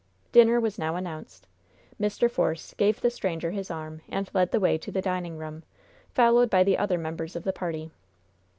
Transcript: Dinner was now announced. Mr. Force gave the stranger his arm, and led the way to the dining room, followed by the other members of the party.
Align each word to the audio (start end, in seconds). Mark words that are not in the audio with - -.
Dinner 0.31 0.59
was 0.59 0.79
now 0.79 0.95
announced. 0.95 1.45
Mr. 2.01 2.27
Force 2.27 2.73
gave 2.73 2.99
the 3.01 3.11
stranger 3.11 3.51
his 3.51 3.69
arm, 3.69 4.01
and 4.09 4.31
led 4.33 4.51
the 4.51 4.59
way 4.59 4.75
to 4.79 4.91
the 4.91 4.99
dining 4.99 5.37
room, 5.37 5.61
followed 6.09 6.49
by 6.49 6.63
the 6.63 6.79
other 6.79 6.97
members 6.97 7.35
of 7.35 7.43
the 7.43 7.53
party. 7.53 7.91